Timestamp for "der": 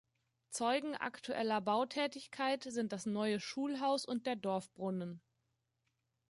4.25-4.35